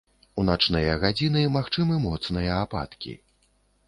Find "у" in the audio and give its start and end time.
0.43-0.43